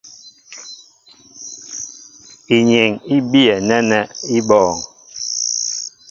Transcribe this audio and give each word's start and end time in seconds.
Inyeŋ 2.55 2.91
í 3.15 3.17
biyɛ 3.29 3.55
nɛ́nɛ́ 3.67 4.03
í 4.35 4.37
bɔ̄ɔ̄ŋ. 4.47 4.77